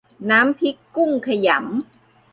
[0.31, 1.63] น้ำพริกกุ้งขยำ